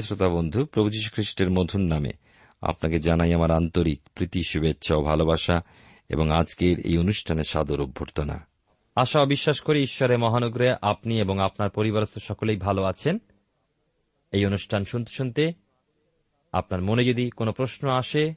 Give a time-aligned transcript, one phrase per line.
[0.00, 2.10] প্রিয় শ্রোতা বন্ধু, প্রভু যীশু খ্রিস্টের মধুর নামে
[2.60, 5.62] আপনাকে জানাই আমার আন্তরিক প্রীতি, শুভেচ্ছা ও ভালোবাসা
[6.08, 8.46] এবং আজকের এই অনুষ্ঠানে সাদর অভ্যর্থনা।
[8.94, 13.18] আশা ও বিশ্বাস করি ঈশ্বরের মহানুগ্রহে আপনি এবং আপনার পরিবারস্থ সকলেই ভালো আছেন।
[14.32, 15.52] এই অনুষ্ঠান শুনতে শুনতে
[16.52, 18.34] আপনার মনে যদি কোনো প্রশ্ন আসে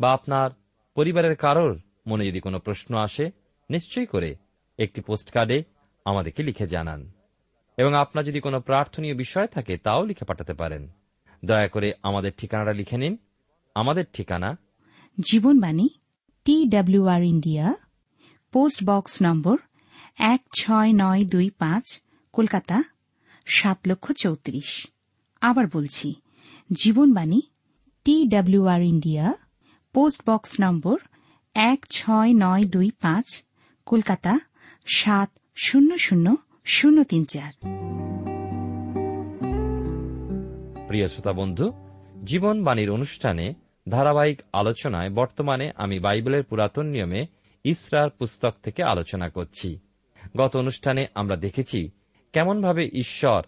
[0.00, 0.50] বা আপনার
[0.94, 3.30] পরিবারের কারোর মনে যদি কোনো প্রশ্ন আসে,
[3.70, 4.36] নিশ্চয়ই করে
[4.78, 5.62] একটি পোস্টকার্ডে
[6.04, 7.12] আমাদেরকে লিখে জানান।
[7.76, 10.88] এবং আপনার যদি কোনো প্রার্থনীয় বিষয় থাকে, তাও লিখে পাঠাতে পারেন।
[11.44, 13.16] দয়া করে আমাদের ঠিকানাটা লিখে নিন।
[13.74, 14.58] আমাদের ঠিকানা?
[15.20, 15.88] Jibonbani
[16.44, 17.74] T WR India,
[18.52, 19.58] post box number
[20.18, 22.82] এক ছয় নয় দুই পাঁচ, কলকাতা,
[23.46, 24.86] সাত লক্ষ চৌত্রিশ।
[25.40, 26.14] আবার বলছি,
[26.72, 27.40] Jibonbani
[28.04, 29.32] T WR India,
[29.92, 31.00] post box number
[31.54, 33.42] এক ছয় নয় দুই পাঁচ,
[33.86, 34.38] কলকাতা,
[34.86, 37.52] সাত শূন্য শূন্য শূন্য তিন চার।
[40.88, 41.72] প্রিয় শ্রোতা বন্ধু
[42.24, 43.54] জীবনবাণীর অনুষ্ঠানে
[43.88, 47.26] ধারাবাহিক আলোচনায় বর্তমানে আমি বাইবেলের পুরাতন নিয়মে
[47.64, 49.78] ইসরার পুস্তক থেকে আলোচনা করছি।
[50.36, 51.90] গত অনুষ্ঠানে আমরা দেখেছি
[52.32, 53.42] কেমনভাবে ঈশ্বর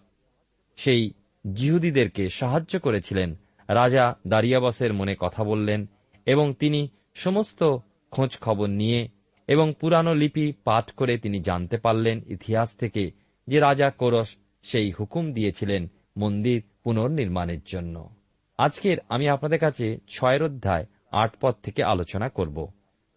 [0.75, 1.11] সেই
[1.53, 3.35] জিহুদীদেরকে সাহায্য করেছিলেন।
[3.67, 5.85] রাজা দারিয়াবাসের মনে কথা বললেন
[6.25, 7.77] এবং তিনি সমস্ত
[8.11, 9.07] খোঁজ খবর নিয়ে
[9.47, 13.11] এবং পুরানো লিপি পাঠ করে তিনি জানতে পারলেন ইতিহাস থেকে
[13.47, 18.09] যে রাজা কোরস সেই হুকুম দিয়েছিলেন মন্দির পুনর্নির্মাণের জন্য।
[18.57, 22.67] আজকের আমি আপনাদের কাছে ছয়ের অধ্যায় আট পদ থেকে আলোচনা করব।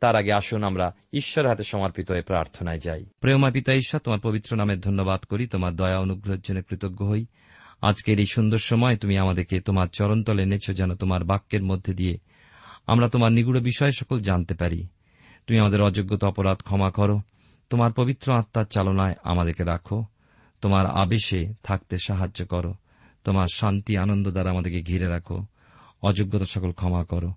[0.00, 4.56] তার আগে আসুন আমরা ঈশ্বর হাতে সমর্পিত হয়ে প্রার্থনায় যাই। প্রেমা পিতা ঈশ্বর, তোমার পবিত্র
[4.56, 7.26] নামের ধন্যবাদ করি, তোমার দয়া অনুগ্রহের জন্য কৃতজ্ঞ হই।
[7.82, 12.18] আজকের এই সুন্দর সময় তুমি আমাদেরকে তোমার চরণতলে এনেছো যেন তোমার বাক্যের মধ্যে দিয়ে
[12.86, 14.86] আমরা তোমার নিগুড় বিষয় সকল জানতে পারি।
[15.50, 17.20] তুমি আমাদের অযোগ্যতা অপরাধ ক্ষমা করো।
[17.70, 20.04] তোমার পবিত্র আত্মার চালনায় আমাদেরকে রাখো।
[20.60, 22.74] তোমার আবেশে থাকতে সাহায্য করো।
[23.24, 25.46] তোমার শান্তি, আনন্দ দ্বারা আমাদেরকে ঘিরে রাখো।
[26.02, 27.32] অযোগ্যতা সকল ক্ষমা করো।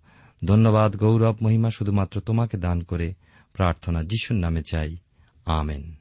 [0.46, 3.14] ধন্যবাদ, গৌরব, মহিমা শুধুমাত্র তোমাকে দান করে
[3.54, 4.98] প্রার্থনা যিশুর নামে চাই।
[5.46, 5.96] আমেন।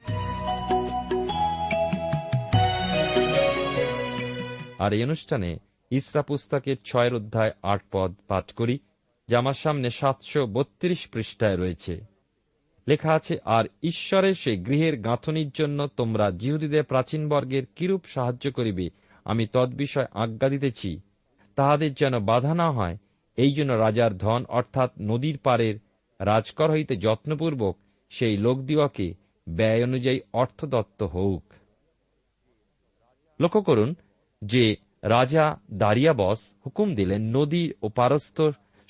[4.78, 5.56] আর এই অনুষ্ঠানে
[5.90, 8.78] ইসরা পুস্তকের ছয়ের অধ্যায় আট পদ পাঠ করি।
[9.32, 12.00] যা আমার সামনে সাতশো বত্রিশ পৃষ্ঠায় রয়েছে।
[12.88, 18.90] লেখা আছে, আর ঈশ্বরের সেই গৃহের গাঁথনির জন্য তোমরা জিহুদীদের প্রাচীন বর্গের কিরূপ সাহায্য করিবে,
[19.24, 21.00] আমি তদ্বিষয় আজ্ঞা দিতেছি।
[21.56, 22.96] তাহাদের যেন বাধা না হয়,
[23.36, 25.74] এই জন্য রাজার ধন, অর্থাৎ নদীর পারের
[26.20, 27.78] রাজকর হইতে যত্নপূর্বক
[28.10, 29.14] সেই লোকদিওকে
[29.48, 31.44] ব্যয় অনুযায়ী অর্থদত্ত হউক।
[33.40, 33.94] লক্ষ্য করুন
[34.44, 38.40] যে রাজা দারিয়াবস হুকুম দিলেন নদী ও পারস্থ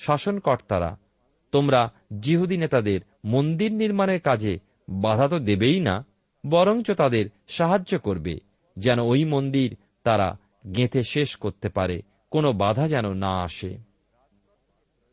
[0.05, 0.97] শাসনকর্তারা।
[1.51, 4.59] তোমরা জিহুদি নেতাদের মন্দির নির্মাণের কাজে
[4.89, 6.05] বাধা তো দেবেই না,
[6.49, 8.35] বরঞ্চ তাদের সাহায্য করবে,
[8.77, 10.37] যেন ওই মন্দির তারা
[10.75, 12.01] গেঁথে শেষ করতে পারে,
[12.31, 13.77] কোনো বাধা যেন না আসে।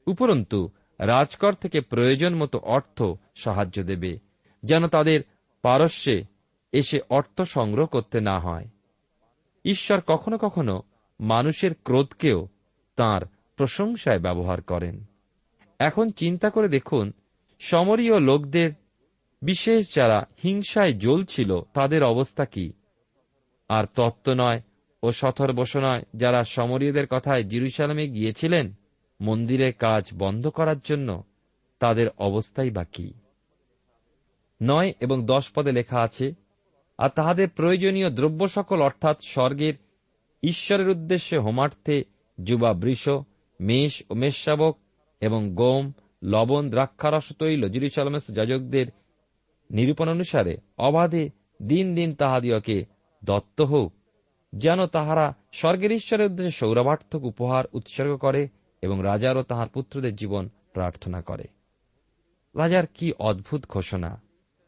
[0.06, 3.02] উপরন্তু, রাজকর থেকে প্রয়োজন মতো অর্থ
[3.36, 4.18] সাহায্য দেবে,
[4.62, 5.20] যেন তাদের
[5.62, 6.24] পারস্যে
[6.72, 8.66] এসে অর্থ সংগ্রহ করতে না হয়।
[9.64, 10.82] ঈশ্বর কখনো কখনো
[11.20, 12.48] মানুষের ক্রোধকেও
[12.96, 13.20] তার
[13.60, 15.04] প্রশংসায় ব্যবহার করেন।
[15.78, 17.12] এখন চিন্তা করে দেখুন,
[17.58, 18.70] সমরীয় লোকদের,
[19.42, 22.72] বিশেষ যারা হিংসায় জ্বলছিল, তাদের অবস্থা কি?
[23.68, 24.62] আর তত্ত্ব নয়
[25.02, 28.72] ও সথর বস নয় যারা সমরীয়দের কথায় জিরুসালামে গিয়েছিলেন
[29.20, 31.24] মন্দিরের কাজ বন্ধ করার জন্য,
[31.78, 33.12] তাদের অবস্থাই বা কি?
[34.62, 36.32] নয় এবং দশ পদে লেখা আছে,
[36.98, 39.74] আর তাহাদের প্রয়োজনীয় দ্রব্য সকল অর্থাৎ স্বর্গের
[40.42, 42.04] ঈশ্বরের উদ্দেশ্যে হোমার্থে
[42.42, 43.08] যুবা বৃষ
[43.60, 44.78] মেষ ও মেষশাবক
[45.20, 48.86] এবং গম, লবণ, দ্রাক্ষারস তৈল, জিরুসালামের যাজকদের
[49.70, 51.30] নিরূপণ অনুসারে অবাধে
[51.62, 52.84] দিন দিন তাহাদিওকে
[53.24, 53.94] দত্ত হোক,
[54.52, 58.48] যেন তাহারা স্বর্গের ঈশ্বরের উদ্দেশ্যে সৌরভার্থক উপহার উৎসর্গ করে
[58.82, 61.44] এবং রাজারও তাহার পুত্রদের জীবন প্রার্থনা করে।
[62.54, 64.20] রাজার কি অদ্ভুত ঘোষণা!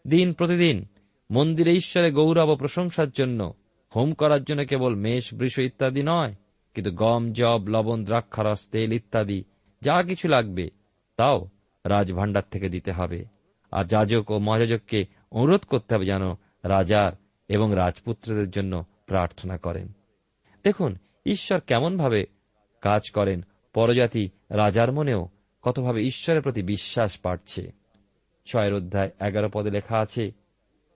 [0.06, 0.86] দিন প্রতিদিন
[1.30, 3.54] মন্দিরে ঈশ্বরে গৌরব ও প্রশংসার জন্য,
[3.96, 6.32] হোম করার জন্য কেবল মেষ, বৃষ ইত্যাদি নয়
[6.74, 9.44] কিন্তু গম জব লবণ, দ্রাক্ষারস, তেল ইত্যাদি
[9.82, 10.70] যা কিছু লাগবে,
[11.16, 11.48] তাও
[11.86, 13.24] রাজভাণ্ডার থেকে দিতে হবে।
[13.70, 16.30] আর যাজক ও মহাযাজককে অনুরোধ করতে হবে যেন
[16.64, 17.12] রাজার
[17.48, 19.92] এবং রাজপুত্রদের জন্য প্রার্থনা করেন।
[20.64, 22.26] দেখুন, ঈশ্বর কেমনভাবে
[22.80, 25.28] কাজ করেন, পরজাতি রাজার মনেও
[25.62, 27.72] কতভাবে ঈশ্বরের প্রতি বিশ্বাস বাড়ছে।
[28.46, 30.32] ছয়ের অধ্যায় এগারো পদে লেখা আছে,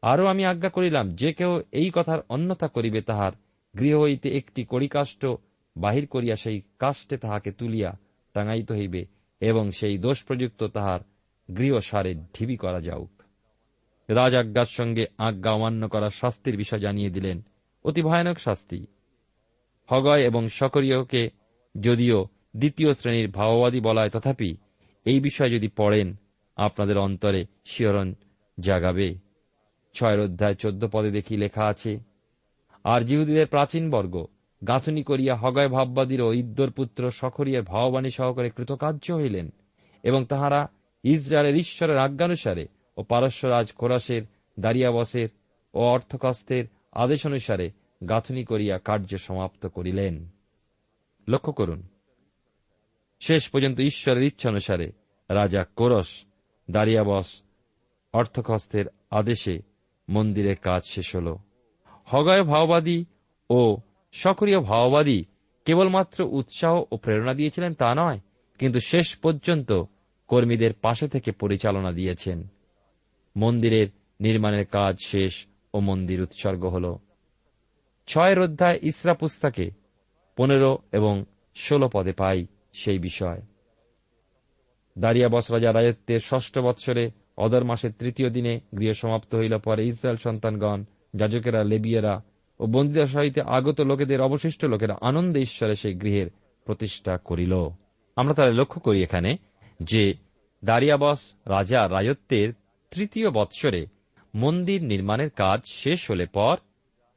[0.03, 3.33] আরও আমি আজ্ঞা করিলাম, যে কেউ এই কথার অন্যথা করিবে, তাহার
[3.79, 5.27] গৃহ হইতে একটি কড়িকাষ্ট
[5.77, 7.99] বাহির করিয়া সেই কাষ্টে তাহাকে তুলিয়া
[8.33, 9.07] টাঙাইতে হইবে
[9.41, 11.01] এবং সেই দোষ প্রযুক্ত তাহার
[11.57, 13.23] গৃহ সারে ঢিবি করা যাউক।
[14.09, 17.43] রাজাজ্ঞার সঙ্গে আজ্ঞা অমান্য করার শাস্তির বিষয় জানিয়ে দিলেন,
[17.85, 18.87] অতি ভয়ানক শাস্তি।
[19.91, 21.31] হগয় এবং সকরীয়কে
[21.81, 24.57] যদিও দ্বিতীয় শ্রেণির ভাওবাদী বলায় তথাপি
[25.05, 26.15] এই বিষয়ে যদি পড়েন,
[26.57, 28.15] আপনাদের অন্তরে শিহরণ
[28.61, 29.15] জাগাবে।
[29.95, 31.99] ছয়ের অধ্যায় চোদ্দ পদে দেখি লেখা আছে,
[32.85, 34.27] আর জিহুদীদের প্রাচীন বর্গ
[34.67, 39.53] গাঁথনি করিয়া হগয় ভাববাদীর ও ইদ্দর পুত্র সখরিয়ার ভাববাণী সহকারে কৃতকার্য হইলেন
[40.03, 40.69] এবং তাহারা
[41.03, 44.23] ইসরায়েলের ঈশ্বরের আজ্ঞানুসারে ও পারস্যরাজ খোরাসের
[44.61, 45.29] দারিয়াবসের
[45.75, 47.71] ও অর্থকস্তের আদেশ অনুসারে
[48.09, 50.29] গাঁথনি করিয়া কার্য সমাপ্ত করিলেন।
[51.29, 51.83] লক্ষ্য করুন,
[53.21, 54.93] শেষ পর্যন্ত ঈশ্বরের ইচ্ছা অনুসারে
[55.31, 56.25] রাজা কোরস,
[56.71, 57.43] দারিয়াবস,
[58.13, 59.59] অর্থকস্তের আদেশে
[60.09, 61.37] মন্দিরের কাজ শেষ হল।
[62.05, 63.05] হগয় ভাওবাদী
[63.51, 63.77] ও
[64.23, 65.25] সক্রিয় ভাওবাদী
[65.65, 68.19] কেবলমাত্র উৎসাহ ও প্রেরণা দিয়েছিলেন তা নয়,
[68.59, 69.71] কিন্তু শেষ পর্যন্ত
[70.29, 72.39] কর্মীদের পাশে থেকে পরিচালনা দিয়েছেন।
[73.37, 73.89] মন্দিরের
[74.21, 75.33] নির্মাণের কাজ শেষ
[75.75, 76.87] ও মন্দির উৎসর্গ হল।
[78.09, 79.67] ছয়ের অধ্যায় ইসরা পুস্তাকে
[80.37, 81.25] পনেরো এবং
[81.57, 83.41] ষোলো পদে পাই সেই বিষয়।
[84.99, 90.85] দারিয়াবস রাজা রাজত্বের ষষ্ঠ বৎসরে অদর মাসের তৃতীয় দিনে গৃহ সমাপ্ত হইল পরে ইসরায়েল সন্তানগণ,
[91.15, 92.15] যাজকেরা, লেবিয়েরা
[92.61, 96.29] ও বন্দিতা সহিত আগত লোকেদের, অবশিষ্ট লোকেরা আনন্দে ঈশ্বরে সেই গৃহের
[96.65, 97.55] প্রতিষ্ঠা করিল।
[98.17, 99.37] আমরা তাহলে লক্ষ্য করি এখানে
[99.83, 100.15] যে
[100.65, 102.53] দারিয়াবস রাজা রাজত্বের
[102.91, 103.87] তৃতীয় বৎসরে
[104.35, 106.57] মন্দির নির্মাণের কাজ শেষ হলে পর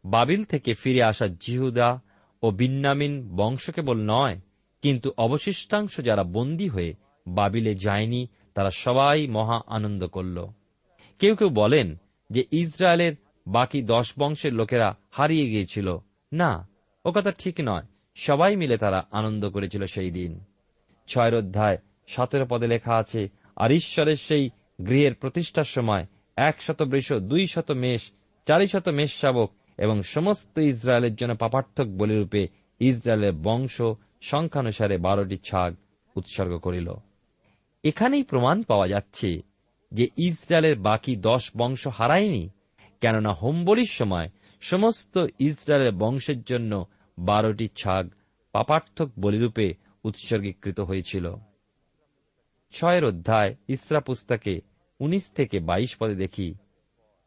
[0.06, 2.02] বাবিল থেকে ফিরে আসা জিহুদা
[2.44, 4.36] ও বিন্নামিন বংশ কেবল নয়,
[4.82, 6.94] কিন্তু অবশিষ্টাংশ যারা বন্দী হয়ে
[7.28, 10.38] বাবিলে যায়নি, তারা সবাই মহা আনন্দ করল।
[11.20, 11.88] কেউ কেউ বলেন
[12.30, 13.14] যে ইসরায়েলের
[13.48, 15.98] বাকি দশ বংশের লোকেরা হারিয়ে গিয়েছিল।
[16.34, 16.68] না,
[17.06, 17.84] ও কথা ঠিক নয়।
[18.16, 20.44] সবাই মিলে তারা আনন্দ করেছিল সেই দিন।
[21.08, 21.78] ছয়ের অধ্যায়
[22.08, 24.50] সতেরো পদে লেখা আছে, আর ঈশ্বরের সেই
[24.88, 26.06] গৃহের প্রতিষ্ঠার সময়
[26.36, 28.12] এক শত বৃষ, দুই শত মেষ,
[28.46, 32.48] চারি শত মেষ শাবক এবং সমস্ত ইসরায়েলের জন্য পাপার্থক বলিরূপে
[32.80, 33.82] ইসরায়েলের বংশ
[34.22, 35.76] সংখ্যানুসারে বারোটি ছাগ
[36.16, 36.94] উৎসর্গ করিল।
[37.84, 39.42] এখানেই প্রমাণ পাওয়া যাচ্ছে
[39.92, 42.50] যে ইসরায়েলের বাকি দশ বংশ হারায়নি।
[43.02, 44.30] কেননা হোমবলির সময়
[44.62, 46.86] সমস্ত ইসরায়েলের বংশের জন্য
[47.20, 48.10] বারোটি ছাগ
[48.52, 51.36] পাপার্থক বলিরূপে উৎসর্গীকৃত হয়েছিল।
[52.72, 54.62] ছয়ের অধ্যায় ইসরা পুস্তকে
[55.00, 56.56] উনিশ থেকে বাইশ পদে দেখি,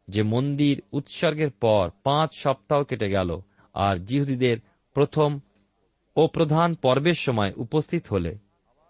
[0.08, 3.40] যে মন্দির উৎসর্গের পর পাঁচ সপ্তাহ কেটে গেল
[3.74, 4.58] আর জিহুদীদের
[4.94, 5.40] প্রথম
[6.16, 8.38] ও প্রধান পর্বের সময় উপস্থিত হলে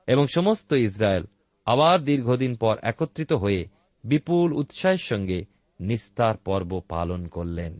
[0.07, 1.25] এবং সমস্ত ইসরায়েল
[1.65, 3.67] আবার দীর্ঘদিন পর একত্রিত হয়ে
[4.05, 5.52] বিপুল উৎসাহের সঙ্গে
[5.83, 7.73] নিস্তার পর্ব পালন করলেন।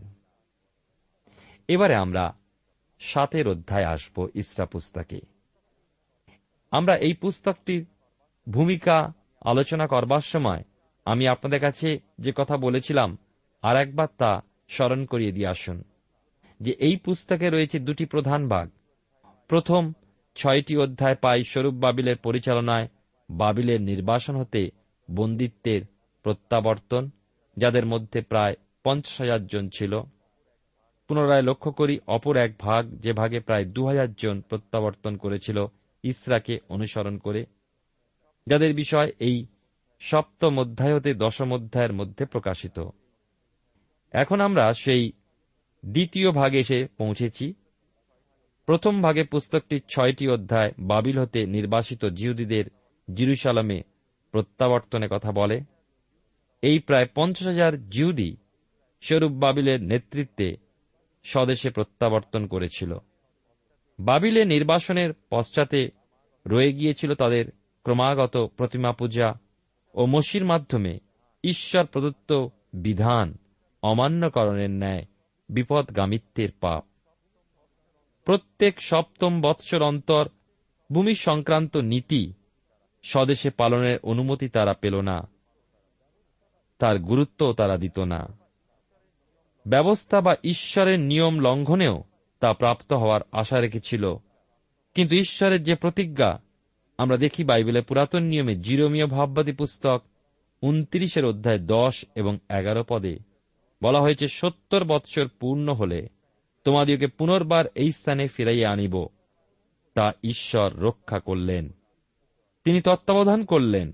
[1.67, 2.25] এবারে আমরা
[3.01, 5.19] সাতের অধ্যায় আসব ইসরা পুস্তকে।
[6.71, 7.85] আমরা এই পুস্তকটির
[8.47, 10.61] ভূমিকা আলোচনা করবার সময়
[11.05, 13.17] আমি আপনাদের কাছে যে কথা বলেছিলাম,
[13.63, 14.31] আর একবার তা
[14.67, 15.77] স্মরণ করিয়ে দিয়ে আসুন
[16.59, 18.67] যে এই পুস্তকে রয়েছে দুটি প্রধান ভাগ।
[19.47, 19.93] প্রথম
[20.35, 22.87] ছয়টি অধ্যায় পাই স্বরূপ বাবিলের পরিচালনায়
[23.29, 24.61] বাবিলের নির্বাসন হতে
[25.11, 25.81] বন্দিত্বের
[26.23, 27.03] প্রত্যাবর্তন
[27.57, 30.01] যাদের মধ্যে প্রায় পঞ্চাশ হাজার জন ছিল,
[31.07, 35.65] পুনরায় লক্ষ্য করি অপর এক ভাগ, যে ভাগে প্রায় দু হাজার জন প্রত্যাবর্তন করেছিল,
[36.03, 37.45] ইসরাকে অনুসরণ করে,
[38.47, 39.45] যাদের বিষয় এই
[39.99, 42.89] সপ্তম অধ্যায় হতে দশম অধ্যায়ের মধ্যে প্রকাশিত।
[44.11, 45.11] এখন আমরা সেই
[45.85, 47.53] দ্বিতীয় ভাগে এসে পৌঁছেছি।
[48.65, 52.65] প্রথম ভাগে পুস্তকটির ছয়টি অধ্যায় বাবিল হতে নির্বাসিত জিহুদীদের
[53.13, 53.83] জিরুসালামে
[54.31, 55.61] প্রত্যাবর্তনের কথা বলে।
[56.63, 58.37] এই প্রায় পঞ্চাশ হাজার জিহুদি
[59.01, 60.57] স্বরূপ বাবিলের নেতৃত্বে
[61.23, 62.97] স্বদেশে প্রত্যাবর্তন করেছিল।
[63.99, 65.89] বাবিলে নির্বাসনের পশ্চাতে
[66.47, 67.51] রয়ে গিয়েছিল তাদের
[67.83, 69.33] ক্রমাগত প্রতিমা পূজা
[69.93, 70.99] ও মসির মাধ্যমে
[71.43, 73.37] ঈশ্বর প্রদত্ত বিধান
[73.81, 75.05] অমান্যকরণের ন্যায়
[75.49, 76.83] বিপদগামিত্বের পাপ।
[78.25, 80.29] প্রত্যেক সপ্তম বৎসর অন্তর
[80.91, 82.33] ভূমি সংক্রান্ত নীতি
[83.03, 85.32] স্বদেশে পালনের অনুমতি তারা পেল না।
[86.79, 88.37] তার গুরুত্ব তারা দিত না।
[89.67, 92.03] ব্যবস্থা বা ঈশ্বরের নিয়ম লঙ্ঘনেও
[92.39, 94.15] তা প্রাপ্ত হওয়ার আশা রেখেছিল।
[94.95, 96.39] কিন্তু ঈশ্বরের যে প্রতিজ্ঞা,
[96.97, 100.03] আমরা দেখি বাইবেলের পুরাতন নিয়মে জিরোমীয় ভাববাদী পুস্তক
[100.61, 103.19] উনত্রিশের অধ্যায় দশ এবং এগারো পদে
[103.83, 106.07] বলা হয়েছে, সত্তর বৎসর পূর্ণ হলে
[106.63, 109.07] তোমাদিওকে পুনর্বার এই স্থানে ফিরাইয়া আনিব।
[109.93, 111.69] তা ঈশ্বর রক্ষা করলেন।
[112.63, 113.91] তিনি তত্ত্বাবধান করলেন,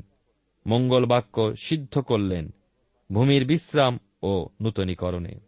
[0.68, 2.50] মঙ্গল বাক্য সিদ্ধ করলেন।
[3.12, 5.40] ভূমির বিশ্রাম ও নূতনীকরণে।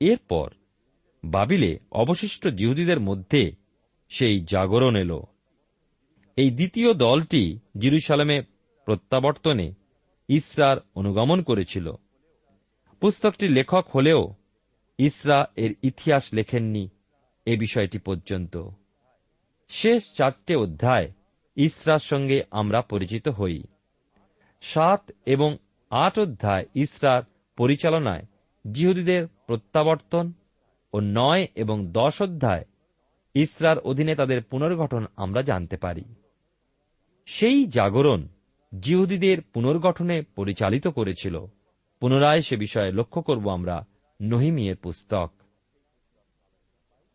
[0.00, 0.50] এরপর
[1.24, 3.52] বাবিলে অবশিষ্ট জিহুদীদের মধ্যে
[4.08, 5.20] সেই জাগরণ এল।
[6.36, 8.42] এই দ্বিতীয় দলটি জিরুসালামে
[8.84, 9.74] প্রত্যাবর্তনে
[10.28, 11.92] ইসরার অনুগমন করেছিল।
[13.00, 14.34] পুস্তকটি লেখক হলেও
[14.98, 16.88] ইসরা এর ইতিহাস লেখেননি
[17.46, 18.68] এ বিষয়টি পর্যন্ত।
[19.68, 21.12] শেষ চারটে অধ্যায়
[21.56, 23.62] ইসরার সঙ্গে আমরা পরিচিত হই।
[24.60, 25.56] সাত এবং
[25.92, 27.22] আট অধ্যায় ইসরার
[27.56, 28.26] পরিচালনায়
[28.72, 30.32] জিহুদীদের প্রত্যাবর্তন
[30.92, 32.64] ও নয় এবং দশ অধ্যায়
[33.34, 36.04] ইসরার অধীনে তাদের পুনর্গঠন আমরা জানতে পারি।
[37.26, 38.28] সেই জাগরণ
[38.80, 41.46] জিহুদীদের পুনর্গঠনে পরিচালিত করেছিল।
[42.00, 43.86] পুনরায় সে বিষয়ে লক্ষ্য করব আমরা
[44.22, 45.32] নহিমিয়ের পুস্তক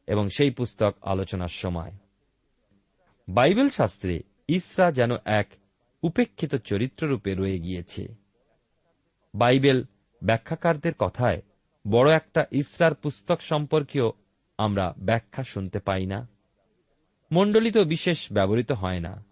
[0.07, 1.91] এবং সেই পুস্তক আলোচনার সময়।
[3.29, 5.47] বাইবেল শাস্ত্রে ইসরা যেন এক
[6.03, 8.26] উপেক্ষিত চরিত্ররূপে রয়ে গিয়েছে।
[9.37, 9.83] বাইবেল
[10.23, 11.41] ব্যাখ্যাকারদের কথায়
[11.91, 14.13] বড় একটা ইসরার পুস্তক সম্পর্কেও
[14.57, 16.27] আমরা ব্যাখ্যা শুনতে পাই না।
[17.31, 19.25] মণ্ডলিত বিশেষ ব্যবহৃত হয় না।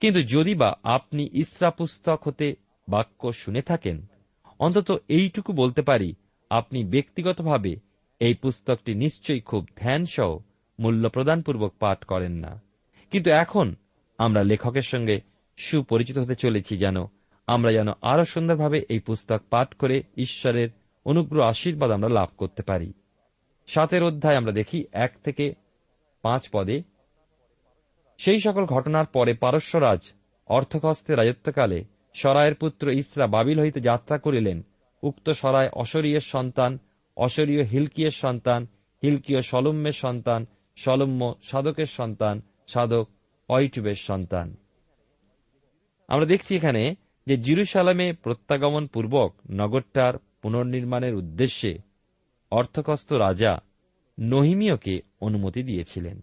[0.00, 2.56] কিন্তু যদি বা আপনি ইসরা পুস্তক হতে
[2.88, 4.06] বাক্য শুনে থাকেন,
[4.58, 6.14] অন্তত এইটুকু বলতে পারি,
[6.50, 7.76] আপনি ব্যক্তিগতভাবে
[8.20, 10.38] এই পুস্তকটি নিশ্চয়ই খুব ধ্যানসহ
[10.80, 12.62] মূল্য প্রদানপূর্বক পাঠ করেন না।
[13.10, 13.74] কিন্তু এখন
[14.18, 15.20] আমরা লেখকের সঙ্গে
[15.56, 16.96] সুপরিচিত হতে চলেছি যেন
[17.46, 20.68] আমরা যেন আরও সুন্দরভাবে এই পুস্তক পাঠ করে ঈশ্বরের
[21.04, 22.92] অনুগ্রহ আশীর্বাদ আমরা লাভ করতে পারি।
[23.66, 25.54] সাতের অধ্যায় আমরা দেখি এক থেকে
[26.22, 26.82] পাঁচ পদে,
[28.18, 30.00] সেই সকল ঘটনার পরে পারস্যরাজ
[30.46, 31.84] অর্থকস্তের রাজত্বকালে
[32.14, 34.62] সরায়ের পুত্র ইসরা বাবিল হইতে যাত্রা করিলেন।
[35.02, 36.78] উক্ত সরায় অশরীয়ের সন্তান
[37.16, 38.66] অশরীয় হিলকিয়ের সন্তান,
[39.02, 43.08] হিলকীয় সলম্যের সন্তান সলম্য সাধকের সন্তান সাধক
[43.48, 44.56] অইটুবের সন্তান।
[46.08, 46.94] আমরা দেখছি এখানে
[47.26, 51.78] যে জিরুসালামে প্রত্যাগমন পূর্বক নগরটার পুনর্নির্মাণের উদ্দেশ্যে
[52.50, 53.58] অর্থকস্ত রাজা
[54.20, 56.20] নহিমিয়কে অনুমতি দিয়েছিলেন।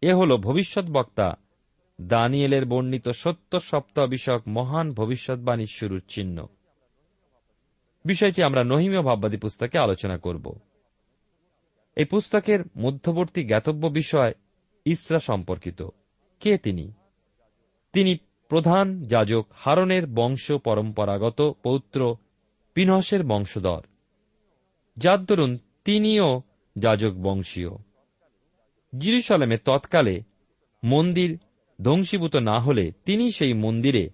[0.00, 1.34] এ হল ভবিষ্যৎ বক্তা
[2.00, 6.46] দানিয়েলের বর্ণিত সত্য সপ্তাহ বিষয়ক মহান ভবিষ্যৎবাণীর শুরুর চিহ্ন।
[8.04, 10.58] বিষয়টি আমরা নহিমীয় ভাববাদী পুস্তকে আলোচনা করব।
[11.96, 14.32] এই পুস্তকের মধ্যবর্তী জ্ঞাতব্য বিষয়
[14.84, 15.82] ইসরা সম্পর্কিত।
[16.40, 16.92] কে তিনি?
[17.92, 18.16] তিনি
[18.50, 22.16] প্রধান যাজক হারনের বংশ পরম্পরাগত পৌত্র
[22.74, 23.82] পিনহসের বংশধর।
[24.96, 26.42] যার দরুন তিনিও
[26.76, 27.70] যাজক বংশীয়।
[28.98, 30.22] জিরুসালামে তৎকালে
[30.84, 31.38] মন্দির
[31.82, 34.10] ধ্বংসীভূত না হলে তিনি সেই মন্দিরে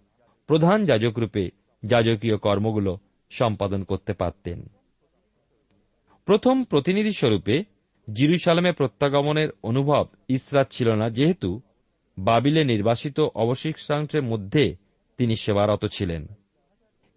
[0.47, 1.51] প্রধান যাজকরূপে
[1.83, 2.99] যাজকীয় কর্মগুলো
[3.31, 4.71] সম্পাদন করতে পারতেন।
[6.25, 7.65] প্রথম প্রতিনিধি স্বরূপে
[8.13, 11.61] জিরুসালামে প্রত্যাগমনের অনুভব ইসরাত ছিল না, যেহেতু
[12.19, 14.77] বাবিলে নির্বাসিত অবশিষ্টাংশের মধ্যে
[15.17, 16.27] তিনি সেবারত ছিলেন।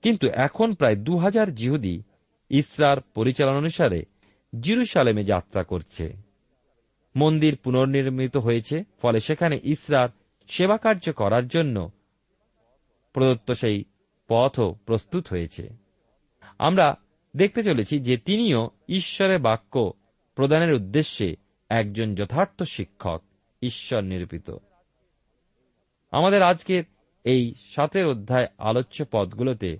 [0.01, 2.03] কিন্তু এখন প্রায় দু হাজার জিহুদি
[2.49, 4.03] ইসরার পরিচালনানুসারে
[4.61, 6.13] জিরুসালেমে যাত্রা করছে।
[7.15, 10.09] মন্দির পুনর্নির্মিত হয়েছে, ফলে সেখানে ইসরার
[10.47, 11.91] সেবা কার্য করার জন্য
[13.13, 13.83] প্রদত্ত সেই
[14.27, 15.69] পথও প্রস্তুত হয়েছে।
[16.59, 16.95] আমরা
[17.35, 19.93] দেখতে চলেছি যে তিনিও ঈশ্বরের বাক্য
[20.35, 21.35] প্রদানের উদ্দেশ্যে
[21.69, 23.21] একজন যথার্থ শিক্ষক,
[23.61, 24.51] ঈশ্বর নিরূপিত।
[26.11, 26.83] আমাদের আজকের
[27.23, 29.77] এই সাতের অধ্যায় আলোচ্য পদগুলোতে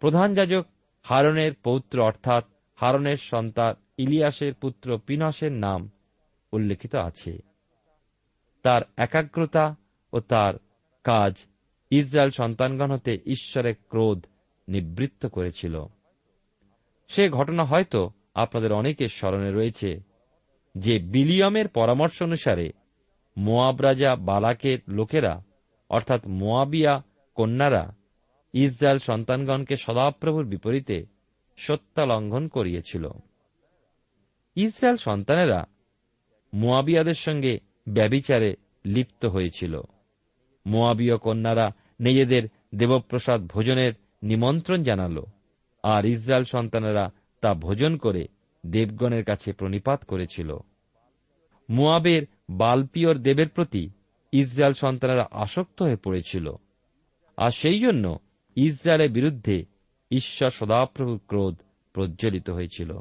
[0.00, 0.66] প্রধান যাজক
[1.02, 5.90] হারনের পৌত্র অর্থাৎ হারনের সন্তান ইলিয়াসের পুত্র পিনসের নাম
[6.52, 7.38] উল্লেখিত আছে।
[8.62, 9.76] তার একাগ্রতা
[10.12, 10.54] ও তার
[11.04, 11.44] কাজ
[11.90, 14.26] ইসরায়েল সন্তানগণ হতে ঈশ্বরের ক্রোধ
[14.68, 15.86] নিবৃত্ত করেছিল।
[17.08, 20.00] সে ঘটনা হয়তো আপনাদের অনেকের স্মরণে রয়েছে
[20.74, 22.72] যে বিলিয়মের পরামর্শ অনুসারে
[23.36, 25.42] মোয়াব রাজা বালাকের লোকেরা
[25.90, 27.02] অর্থাৎ মোয়াবিয়া
[27.34, 27.94] কন্যারা
[28.52, 31.06] ইসরায়েল সন্তানগণকে সদাপ্রভুর বিপরীতে
[31.56, 33.08] সত্তা লঙ্ঘন করিয়েছিল।
[34.56, 35.66] ইসরায়েল সন্তানেরা
[36.54, 39.80] মোয়াবিয়াদের সঙ্গে ব্যবিচারে লিপ্ত হয়েছিল।
[40.66, 41.70] মোয়াবীয় কন্যারা
[42.00, 43.92] নিজেদের দেবপ্রসাদ ভোজনের
[44.22, 45.16] নিমন্ত্রণ জানাল,
[45.82, 48.28] আর ইসরায়েল সন্তানেরা তা ভোজন করে
[48.66, 50.56] দেবগণের কাছে প্রণিপাত করেছিল।
[51.70, 53.90] মোয়াবের বালপিয়র দেবের প্রতি
[54.34, 56.54] ইসরায়েল সন্তানেরা আসক্ত হয়ে পড়েছিল।
[57.36, 58.18] আর সেই জন্য
[58.56, 59.64] ইসরায়েলের বিরুদ্ধে
[60.10, 61.56] ঈশ্বর সদাপ্রভুর ক্রোধ
[61.92, 62.98] প্রজ্বলিত হয়েছিল।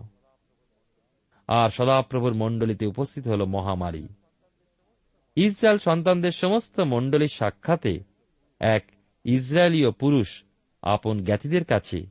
[1.48, 4.08] আর সদাপ্রভুর মণ্ডলীতে উপস্থিত হল মহামারী।
[5.36, 8.04] ইসরায়েল সন্তানদের সমস্ত মণ্ডলীর সাক্ষাতে
[8.60, 8.84] এক
[9.24, 10.44] ইসরায়েলীয় পুরুষ
[10.82, 12.06] আপন জ্ঞাতিদের কাছে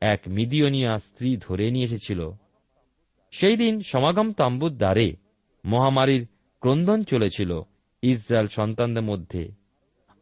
[0.00, 2.30] এক মিদিয়নিয়া স্ত্রী ধরে নিয়ে এসেছিল।
[3.30, 5.16] সেই দিন সমাগম তাম্বুর দ্বারে
[5.64, 6.28] মহামারীর
[6.60, 7.62] ক্রন্দন চলেছিল।
[8.02, 9.52] ইসরায়েল সন্তানদের মধ্যে।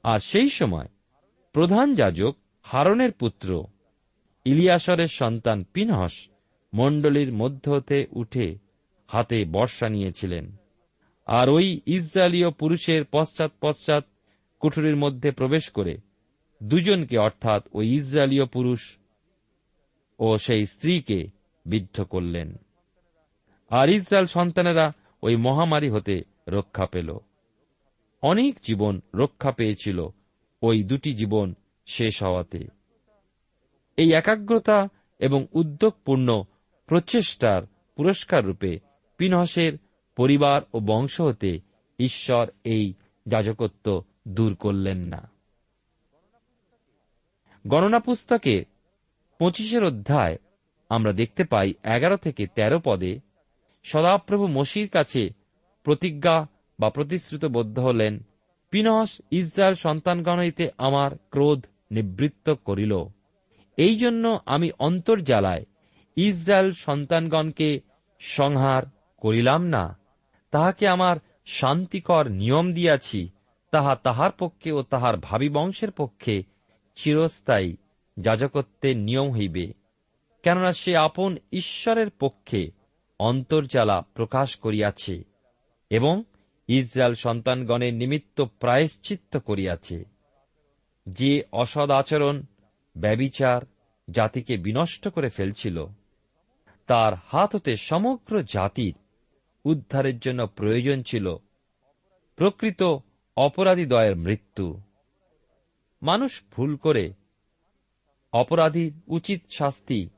[0.03, 0.87] আর সেই সময়
[1.53, 3.65] প্রধান যাজক হারনের পুত্র
[4.45, 6.29] ইলিয়াসরের সন্তান পিনহস
[6.75, 8.59] মণ্ডলীর মধ্য হতে উঠে
[9.07, 10.57] হাতে বর্ষা নিয়েছিলেন।
[11.27, 14.05] আর ওই ইসরায়েলীয় পুরুষের পশ্চাৎ পশ্চাৎ
[14.61, 15.99] কুঠুরির মধ্যে প্রবেশ করে
[16.63, 18.97] দুজনকে অর্থাৎ ওই ইসরায়েলীয় পুরুষ
[20.19, 21.27] ও সেই স্ত্রীকে
[21.67, 22.57] বিদ্ধ করলেন।
[23.71, 27.19] আর ইসরায়েল সন্তানেরা ওই মহামারী হতে রক্ষা পেল।
[28.27, 30.09] অনেক জীবন রক্ষা পেয়েছিল।
[30.63, 31.55] ওই দুটি জীবন
[31.87, 32.69] শেষ হওয়াতে।
[33.97, 36.43] এই একাগ্রতা এবং উদ্যোগপূর্ণ
[36.87, 37.63] প্রচেষ্টার
[37.97, 38.79] পুরস্কার রূপে
[39.17, 39.73] পিনহসের
[40.17, 41.61] পরিবার ও বংশ হতে
[41.99, 42.95] ঈশ্বর এই
[43.27, 45.31] যাজকত্ব দূর করলেন না।
[47.67, 48.65] গণনা পুস্তকে
[49.39, 50.37] পঁচিশের অধ্যায়
[50.89, 53.21] আমরা দেখতে পাই এগারো থেকে ১৩ পদে
[53.85, 55.31] সদাপ্রভু মসির কাছে
[55.85, 56.47] প্রতিজ্ঞা
[56.79, 58.19] বা প্রতিশ্রুতবদ্ধ হলেন,
[58.71, 63.05] পিনহস ইসরায়েল সন্তানগণ হইতে আমার ক্রোধ নিবৃত্ত করিল।
[63.77, 65.65] এই জন্য আমি অন্তর্জালায়
[66.17, 67.81] ইসরায়েল সন্তানগণকে
[68.19, 68.83] সংহার
[69.17, 69.99] করিলাম না।
[70.51, 73.29] তাহাকে আমার শান্তিকর নিয়ম দিয়াছি,
[73.71, 76.43] তাহা তাহার পক্ষে ও তাহার ভাবি বংশের পক্ষে
[76.97, 77.77] চিরস্থায়ী
[78.19, 79.73] যাজকত্বের নিয়ম হইবে।
[80.43, 82.71] কেননা সে আপন ঈশ্বরের পক্ষে
[83.19, 85.25] অন্তর্জালা প্রকাশ করিয়াছে
[85.91, 86.23] এবং
[86.69, 90.05] ইসরায়েল সন্তানগণের নিমিত্ত প্রায়শ্চিত্ত করিয়াছে।
[91.09, 92.43] যে অসদ আচরণ,
[92.97, 93.61] ব্যবিচার
[94.11, 95.87] জাতিকে বিনষ্ট করে ফেলছিল,
[96.87, 98.95] তার হাত হতে সমগ্র জাতির
[99.65, 101.37] উদ্ধারের জন্য প্রয়োজন ছিল
[102.37, 102.83] প্রকৃত
[103.37, 104.81] অপরাধীদয়ের মৃত্যু।
[106.03, 107.13] মানুষ ভুল করে
[108.33, 110.09] অপরাধীর উচিত শাস্তি,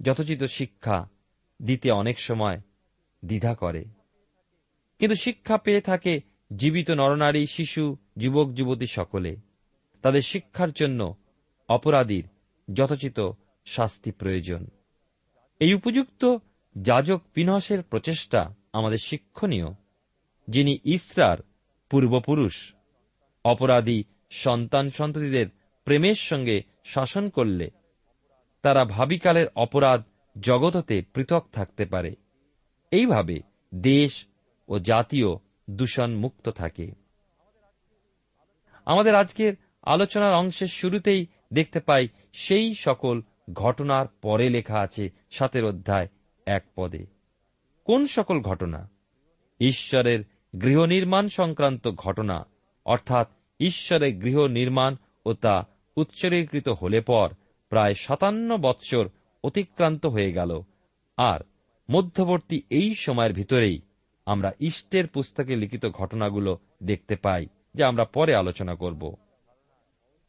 [0.00, 1.08] যথোচিত শিক্ষা
[1.62, 2.60] দিতে অনেক সময়
[3.24, 3.84] দ্বিধা করে।
[5.02, 6.20] কিন্তু শিক্ষা পেয়ে থাকে
[6.56, 9.36] জীবিত নরনারী, শিশু, যুবক, যুবতী সকলে।
[10.02, 11.16] তাদের শিক্ষার জন্য
[11.68, 12.28] অপরাধীর
[12.74, 13.30] যথোচিত
[13.64, 14.66] শাস্তি প্রয়োজন।
[15.60, 16.36] এই উপযুক্ত
[16.76, 19.64] যাজক পিনসের প্রচেষ্টা আমাদের শিক্ষণীয়,
[20.48, 21.38] যিনি ইসরার
[21.90, 22.74] পূর্বপুরুষ।
[23.44, 25.46] অপরাধী সন্তান সন্ততিদের
[25.84, 27.70] প্রেমের সঙ্গে শাসন করলে
[28.62, 30.02] তারা ভাবিকালের অপরাধ
[30.40, 32.14] জগততে পৃথক থাকতে পারে।
[32.90, 33.40] এইভাবে
[33.74, 34.26] দেশ
[34.72, 35.26] ও জাতীয়
[35.70, 36.92] দূষণ মুক্ত থাকে।
[38.84, 46.08] আমাদের আজকের আলোচনার অংশের শুরুতেই দেখতে পাই সেই সকল ঘটনার পরে লেখা আছে সাতের অধ্যায়
[46.46, 47.06] এক পদে।
[47.84, 48.88] কোন সকল ঘটনা?
[49.60, 50.20] ঈশ্বরের
[50.60, 52.46] গৃহ নির্মাণ সংক্রান্ত ঘটনা,
[52.84, 53.28] অর্থাৎ
[53.60, 55.64] ঈশ্বরের গৃহ নির্মাণ ও তা
[55.96, 57.28] উৎসর্গীকৃত হলে পর
[57.68, 59.08] প্রায় সাতান্ন বৎসর
[59.44, 60.62] অতিক্রান্ত হয়ে গেল।
[61.16, 61.40] আর
[61.90, 63.80] মধ্যবর্তী এই সময়ের ভিতরেই
[64.26, 69.16] আমরা ইষ্টের পুস্তকে লিখিত ঘটনাগুলো দেখতে পাই, যা আমরা পরে আলোচনা করব।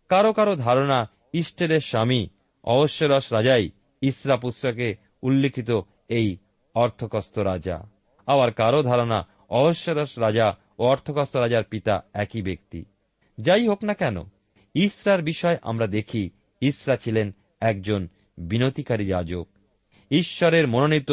[0.09, 2.27] কারও কারও ধারণা ইস্টেরের স্বামী
[2.63, 3.69] অবশ্যরস রাজাই
[4.01, 5.71] ইসরা পুস্তকে উল্লিখিত
[6.07, 6.37] এই
[6.73, 7.89] অর্থকস্ত রাজা।
[8.25, 12.85] আবার কারও ধারণা অবশ্যরস রাজা ও অর্থকস্ত রাজার পিতা একই ব্যক্তি।
[13.37, 14.17] যাই হোক না কেন,
[14.73, 16.29] ইসরার বিষয় আমরা দেখি
[16.61, 19.47] ইসরা ছিলেন একজন বিনতিকারী যাজক।
[20.11, 21.11] ঈশ্বরের মনোনীত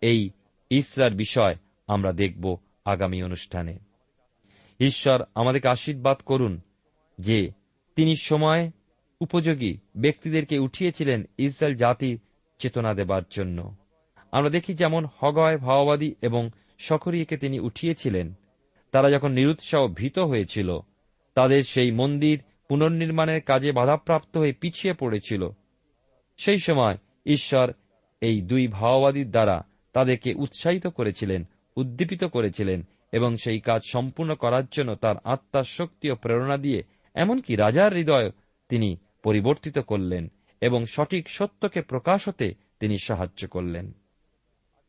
[0.00, 0.30] এই
[0.70, 1.56] ইসরার বিষয়
[1.92, 3.78] আমরা দেখব আগামী অনুষ্ঠানে।
[4.80, 6.60] ঈশ্বর আমাদেরকে আশীর্বাদ করুন
[7.18, 7.50] যে
[7.96, 8.70] তিনি সময়
[9.20, 12.20] উপযোগী ব্যক্তিদেরকে উঠিয়েছিলেন ইসরায়েল জাতির
[12.58, 13.76] চেতনা দেবার জন্য।
[14.32, 18.34] আমরা দেখি যেমন হগয়, ভাওবাদী এবং সকরিয়াকে তিনি উঠিয়েছিলেন।
[18.92, 20.78] তারা যখন নিরুৎসাহ ভীত হয়েছিল,
[21.34, 25.48] তাদের সেই মন্দির পুনর্নির্মাণের কাজে বাধাপ্রাপ্ত হয়ে পিছিয়ে পড়েছিল।
[26.36, 27.72] সেই সময় ঈশ্বর
[28.20, 31.44] এই দুই ভাওবাদীর দ্বারা তাদেরকে উৎসাহিত করেছিলেন
[31.76, 32.82] উদ্দীপিত করেছিলেন
[33.12, 36.82] এবং সেই কাজ সম্পূর্ণ করার জন্য তার আত্মার শক্তি ও প্রেরণা দিয়ে
[37.14, 38.30] এমনকি রাজার হৃদয়
[38.68, 43.92] তিনি পরিবর্তিত করলেন এবং সঠিক সত্যকে প্রকাশ হতে তিনি সাহায্য করলেন।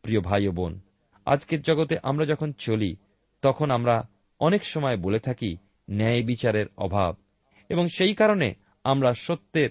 [0.01, 0.79] প্রিয় ভাই বোন,
[1.25, 2.95] আজকের জগতে আমরা যখন চলি,
[3.41, 4.07] তখন আমরা
[4.39, 5.57] অনেক সময় বলে থাকি
[5.91, 7.15] ন্যায় বিচারের অভাব
[7.69, 9.69] এবং সেই কারণে আমরা সত্যের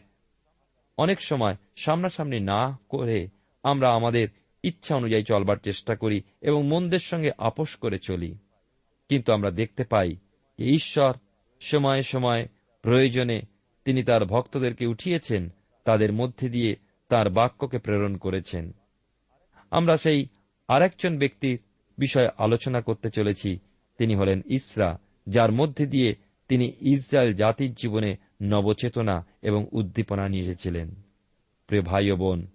[0.98, 3.29] অনেক সময় সামনাসামনি না করে
[3.62, 4.29] আমরা আমাদের
[4.62, 8.38] ইচ্ছা অনুযায়ী চলবার চেষ্টা করি এবং মন্দের সঙ্গে আপোষ করে চলি।
[9.09, 10.16] কিন্তু আমরা দেখতে পাই
[10.59, 11.12] যে ঈশ্বর
[11.61, 12.48] সময়ে সময়ে
[12.83, 13.42] প্রয়োজনে
[13.85, 15.48] তিনি তার ভক্তদেরকে উঠিয়েছেন,
[15.85, 16.77] তাদের মধ্যে দিয়ে
[17.09, 18.72] তার বাক্যকে প্রেরণ করেছেন।
[19.70, 20.27] আমরা সেই
[20.68, 21.59] আরেকজন ব্যক্তির
[21.98, 23.59] বিষয়ে আলোচনা করতে চলেছি।
[23.98, 26.14] তিনি হলেন ইসরা, যার মধ্যে দিয়ে
[26.48, 30.94] তিনি ইসরায়েল জাতির জীবনে নবচেতনা এবং উদ্দীপনা নিয়ে এসেছিলেন।
[31.66, 32.46] প্রিয় ভাই বোন,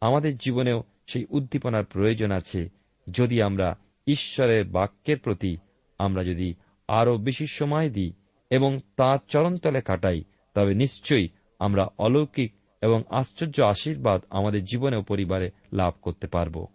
[0.00, 2.68] আমাদের জীবনেও সেই উদ্দীপনার প্রয়োজন আছে।
[3.10, 5.56] যদি আমরা ঈশ্বরের বাক্যের প্রতি
[5.98, 6.54] আমরা যদি
[6.88, 8.12] আরও বেশি সময় দিই
[8.50, 10.22] এবং তা চরণতলে কাটাই,
[10.54, 16.66] তবে নিশ্চয়ই আমরা অলৌকিক এবং আশ্চর্য আশীর্বাদ আমাদের জীবনে ও পরিবারে লাভ করতে পারব।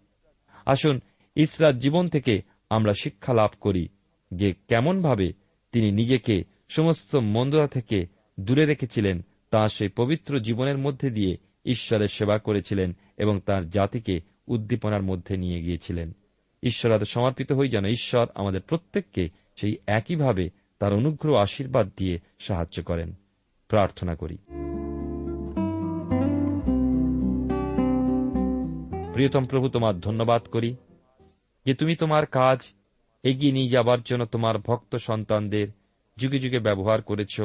[0.65, 0.99] আসুন,
[1.35, 3.87] ইসরার জীবন থেকে আমরা শিক্ষা লাভ করি
[4.33, 5.33] যে কেমনভাবে
[5.71, 8.05] তিনি নিজেকে সমস্ত মন্দতা থেকে
[8.39, 15.01] দূরে রেখেছিলেন, তা সেই পবিত্র জীবনের মধ্যে দিয়ে ঈশ্বরের সেবা করেছিলেন এবং তার জাতিকে উদ্দীপনার
[15.01, 16.11] মধ্যে নিয়ে গিয়েছিলেন।
[16.63, 22.83] ঈশ্বর হাতে সমর্পিত হই যেন ঈশ্বর আমাদের প্রত্যেককে সেই একইভাবে তার অনুগ্রহ, আশীর্বাদ দিয়ে সাহায্য
[22.83, 23.13] করেন।
[23.67, 24.37] প্রার্থনা করি।
[29.13, 30.75] প্রিয়তম প্রভু, তোমার ধন্যবাদ করি
[31.65, 32.59] যে তুমি তোমার কাজ
[33.23, 35.67] এগিয়ে নিয়ে যাবার জন্য তোমার ভক্ত সন্তানদের
[36.17, 37.41] যুগে যুগে ব্যবহার করেছ।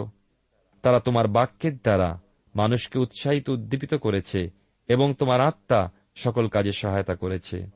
[0.83, 2.21] তারা তোমার বাক্যের দ্বারা
[2.57, 4.51] মানুষকে উৎসাহিত, উদ্দীপিত করেছে
[4.89, 7.67] এবং তোমার আত্মা সকল কাজে সহায়তা করেছে।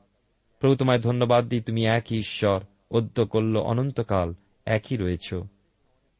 [0.59, 2.59] প্রভু, তোমায় ধন্যবাদ দিই, তুমি একই ঈশ্বর
[2.91, 4.33] অদ্য করল অনন্তকাল
[4.65, 5.33] একই রয়েছ।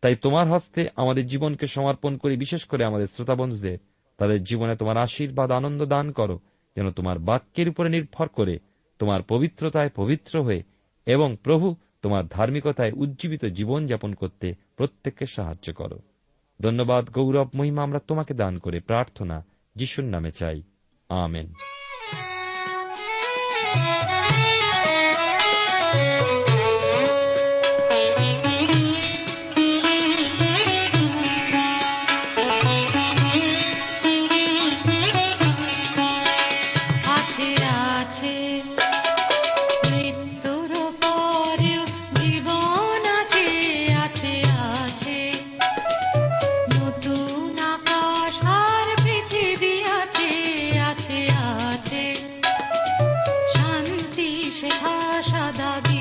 [0.02, 3.78] তাই তোমার হস্তে আমাদের জীবনকে সমর্পণ করি, বিশেষ করে আমাদের শ্রোতাবন্ধুদের।
[4.18, 6.40] তাদের জীবনে তোমার আশীর্বাদ, আনন্দ দান করো,
[6.76, 8.60] যেন তোমার বাক্যের উপরে নির্ভর করে
[9.00, 10.64] তোমার পবিত্রতায় পবিত্র হয়ে
[11.06, 16.00] এবং প্রভু, তোমার ধার্মিকতায় উজ্জীবিত জীবন যাপন করতে প্রত্যেককে সাহায্য করো।
[16.62, 19.46] ধন্যবাদ গৌরব মহিমা আমরা তোমাকে দান করে প্রার্থনা
[19.76, 20.62] যিশুর নামে চাই।
[21.10, 21.54] Amen.
[55.62, 56.01] sabi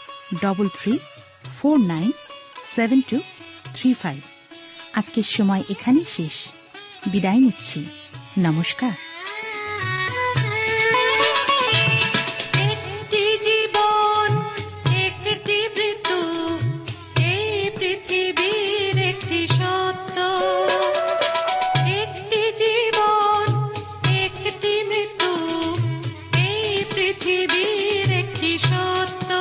[0.39, 0.99] double three
[1.57, 2.11] four nine
[2.75, 3.19] seven two
[3.75, 4.19] three five
[4.93, 6.49] আজকের সময় এখানেই শেষ।
[7.11, 7.85] বিদায় নিচ্ছি।
[8.37, 8.91] নমস্কার।
[26.95, 29.31] পৃথিবীর একটি সত্য।